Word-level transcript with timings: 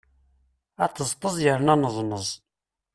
Aṭeẓṭeẓ 0.85 1.35
yerna 1.43 1.73
aneẓneẓ! 1.73 2.27